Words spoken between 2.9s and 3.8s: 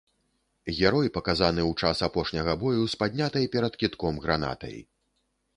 з паднятай перад